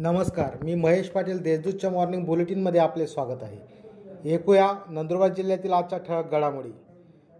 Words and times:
नमस्कार 0.00 0.56
मी 0.62 0.74
महेश 0.74 1.08
पाटील 1.08 1.42
देशदूतच्या 1.42 1.90
मॉर्निंग 1.90 2.24
बुलेटिनमध्ये 2.24 2.80
आपले 2.80 3.06
स्वागत 3.06 3.42
आहे. 3.42 4.34
ऐकूया 4.34 4.72
नंदुरबार 4.88 5.28
जिल्ह्यातील 5.28 5.72
आजच्या 5.72 5.98
ठळक 5.98 6.30
घडामोडी. 6.30 6.70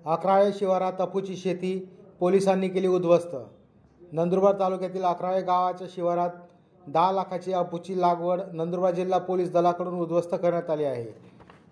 अकराळे 0.06 0.52
शिवारात 0.52 1.00
अफूची 1.00 1.36
शेती 1.36 1.78
पोलिसांनी 2.20 2.68
केली 2.68 2.86
उद्ध्वस्त. 2.86 3.36
नंदुरबार 4.12 4.54
तालुक्यातील 4.60 5.02
अकराळे 5.02 5.42
गावाच्या 5.42 5.86
शिवारात 5.90 6.30
दहा 6.86 7.12
लाखाची 7.12 7.52
अफूची 7.52 8.00
लागवड 8.00 8.40
नंदुरबार 8.52 8.94
जिल्हा 8.94 9.18
पोलीस 9.18 9.52
दलाकडून 9.52 10.00
उद्ध्वस्त 10.00 10.34
करण्यात 10.34 10.70
आली 10.70 10.84
आहे. 10.84 11.06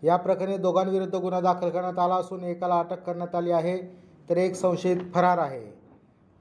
या 0.03 0.17
प्रकरणी 0.17 0.57
दोघांविरुद्ध 0.57 1.15
गुन्हा 1.15 1.41
दाखल 1.41 1.69
करण्यात 1.69 1.99
आला 1.99 2.15
असून 2.15 2.45
एकाला 2.45 2.79
अटक 2.79 3.03
करण्यात 3.03 3.35
आली 3.35 3.51
आहे 3.51 3.79
तर 4.31 4.37
एक 4.37 4.55
संशयित 4.55 4.97
फरार 5.15 5.39
आहे. 5.39 5.65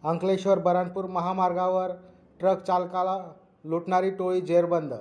अंकलेश्वर 0.03 0.59
बराणपूर 0.59 1.05
महामार्गावर 1.05 1.91
ट्रक 2.39 2.63
चालकाला 2.63 3.17
लुटणारी 3.63 4.09
टोळी 4.09 4.41
जेरबंद. 4.41 4.93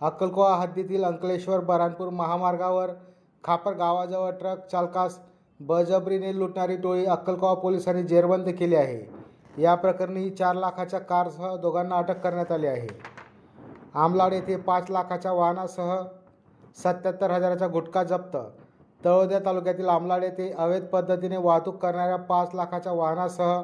अक्कलकोवा 0.00 0.54
हद्दीतील 0.56 1.04
अंकलेश्वर 1.04 1.60
बरानपूर 1.60 2.08
महामार्गावर 2.08 2.90
खापर 3.44 3.72
गावाजवळ 3.72 4.30
ट्रक 4.30 4.66
चालकास 4.66 5.18
बळजबरीने 5.60 6.38
लुटणारी 6.38 6.76
टोळी 6.76 7.04
अक्कलकोवा 7.06 7.54
पोलिसांनी 7.54 8.02
जेरबंद 8.02 8.48
केली 8.48 8.74
आहे. 8.74 9.00
या 9.58 9.74
प्रकरणी 9.74 10.28
चार 10.30 10.54
लाखाच्या 10.54 11.00
कारसह 11.00 11.56
दोघांना 11.56 11.96
अटक 11.96 12.20
करण्यात 12.20 12.52
आली 12.52 12.66
आहे. 12.66 12.88
आमलाड 13.94 14.32
येथे 14.32 14.56
पाच 14.56 14.90
लाखाच्या 14.90 15.32
वाहनासह 15.32 15.96
सत्याहत्तर 16.82 17.30
हजाराचा 17.30 17.66
गुटखा 17.66 18.02
जप्त. 18.02 18.36
तळोद्या 19.00 19.38
तालुक्यातील 19.46 19.88
आमलाड 19.88 20.24
येथे 20.24 20.50
अवैध 20.52 20.84
पद्धतीने 20.84 21.36
वाहतूक 21.36 21.76
करणाऱ्या 21.82 22.16
पाच 22.16 22.54
लाखाच्या 22.54 22.92
वाहनासह 22.92 23.60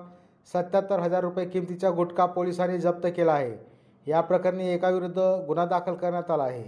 सत्याहत्तर 0.54 1.00
हजार 1.00 1.24
रुपये 1.24 1.44
किमतीचा 1.44 1.90
गुटखा 1.90 2.26
पोलिसांनी 2.26 2.78
जप्त 2.78 3.06
केला 3.06 3.32
आहे. 3.32 3.75
या 4.06 4.20
प्रकरणी 4.20 4.68
एकाविरुद्ध 4.68 5.18
गुन्हा 5.18 5.66
दाखल 5.66 5.94
करण्यात 5.94 6.30
आला 6.30 6.42
आहे. 6.42 6.64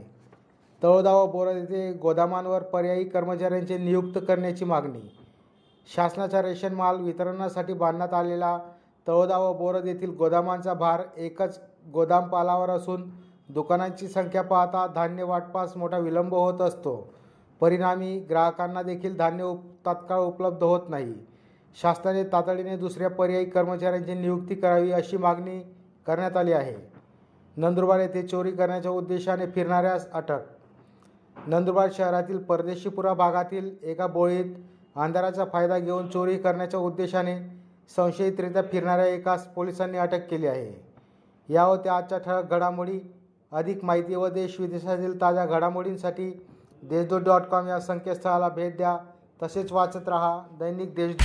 तळोदा 0.83 1.13
व 1.13 1.49
येथे 1.49 1.93
गोदामांवर 1.93 2.63
पर्यायी 2.63 3.05
कर्मचाऱ्यांचे 3.05 3.79
नियुक्त 3.79 4.19
करण्याची 4.29 4.65
मागणी. 4.65 5.01
शासनाच्या 5.95 6.43
रेशन 6.43 6.75
माल 6.75 6.97
वितरणासाठी 6.97 7.73
बांधण्यात 7.73 8.15
आलेला 8.15 8.59
तळोदा 9.07 9.39
व 9.39 9.53
बोरद 9.53 9.87
येथील 9.87 10.11
गोदामांचा 10.11 10.75
भार 10.75 11.03
एकच 11.17 11.61
गोदाम 11.93 12.29
पालावर 12.29 12.71
असून 12.71 13.11
दुकानांची 13.49 14.09
संख्या 14.09 14.43
पाहता 14.43 14.87
धान्य 14.87 15.23
वाटपास 15.23 15.77
मोठा 15.77 15.99
विलंब 15.99 16.35
होत 16.35 16.61
असतो. 16.61 17.15
परिणामी 17.61 18.19
ग्राहकांना 18.19 18.83
देखील 18.83 19.17
धान्य 19.17 19.45
उप 19.45 19.65
तात्काळ 19.87 20.19
उपलब्ध 20.19 20.63
होत 20.63 20.89
नाही. 20.89 21.15
शासनाने 21.83 22.25
तातडीने 22.25 22.77
दुसऱ्या 22.77 23.11
पर्यायी 23.11 23.45
कर्मचाऱ्यांची 23.45 24.15
नियुक्ती 24.15 24.55
करावी 24.55 24.93
अशी 24.93 25.17
मागणी 25.17 25.59
करण्यात 26.07 26.37
आली 26.37 26.53
आहे. 26.53 26.98
नंदुरबार 27.59 28.01
येथे 28.01 28.23
चोरी 28.23 28.51
करण्याच्या 28.51 28.91
उद्देशाने 28.91 29.47
फिरणाऱ्यास 29.47 30.11
अटक. 30.13 30.39
नंदुरबार 31.47 31.89
शहरातील 31.93 32.39
परदेशीपुरा 32.39 33.15
भागातील 33.15 33.71
एका 33.83 34.07
बोळीत 34.07 34.55
अंधाराचा 34.97 35.45
फायदा 35.45 35.79
घेऊन 35.79 36.09
चोरी 36.09 36.37
करण्याच्या 36.39 36.81
उद्देशाने 36.81 37.63
संशयितरित्या 37.97 38.63
फिरणाऱ्या 38.63 39.07
एकास 39.07 39.47
पोलिसांनी 39.47 39.99
अटक 39.99 40.29
केली 40.29 40.47
आहे. 40.47 40.87
या 41.49 41.63
होत्या 41.63 41.97
आजच्या 41.97 42.19
ठळक 42.19 42.51
घडामोडी. 42.51 43.15
अधिक 43.53 43.85
माहिती 43.85 44.15
व 44.15 44.29
देश 44.29 44.61
विदेशातील 44.61 45.21
ताज्या 45.21 45.47
घडामोडींसाठी 45.47 46.47
देशदूत 46.83 47.21
डॉट 47.21 47.43
कॉम 47.43 47.69
या 47.69 47.81
संकेतस्थळाला 47.81 48.49
भेट 48.49 48.77
द्या. 48.77 48.97
तसेच 49.43 49.73
वाचत 49.73 50.09
रहा 50.09 50.43
दैनिक 50.53 50.95
देश 50.95 51.17